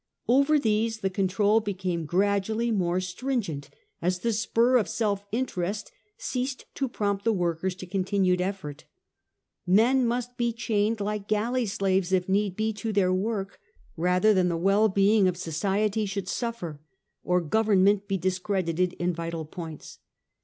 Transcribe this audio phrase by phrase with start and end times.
[0.27, 3.69] Over these the control became gradually more strin gent
[4.01, 8.85] as the spur of self interest ceased to prompt the workers to continued effort.
[9.67, 13.59] Men must be chained, like galley slaves if need be, to their work,
[13.95, 16.81] rather than the well being of society should suffer,
[17.23, 19.99] or government be dis credited in vital points.